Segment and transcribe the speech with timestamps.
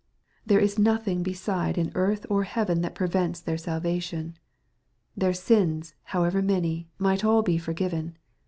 [0.47, 4.35] There is nothing beside in earth or heaven that prevents their salvation.
[5.15, 8.17] Their sins, however many, might all be forgiven.